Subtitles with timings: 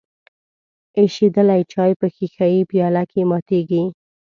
[0.99, 3.83] ایشیدلی چای په ښیښه یي پیاله کې ماتیږي.